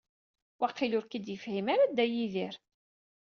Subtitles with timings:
[0.59, 2.55] Waqil ur k-id-yefhim ara Dda Yidir.